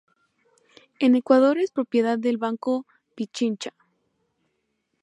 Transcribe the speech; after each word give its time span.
En 0.97 1.13
Ecuador 1.15 1.59
es 1.59 1.69
propiedad 1.69 2.17
del 2.17 2.39
Banco 2.39 2.87
Pichincha. 3.13 3.75